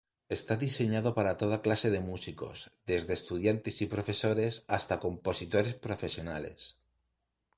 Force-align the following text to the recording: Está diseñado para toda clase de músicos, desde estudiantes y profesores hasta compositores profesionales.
Está 0.37 0.53
diseñado 0.65 1.09
para 1.17 1.37
toda 1.41 1.61
clase 1.65 1.89
de 1.91 2.01
músicos, 2.11 2.57
desde 2.89 3.13
estudiantes 3.19 3.75
y 3.83 3.85
profesores 3.95 4.53
hasta 4.73 4.99
compositores 5.05 5.75
profesionales. 5.75 6.59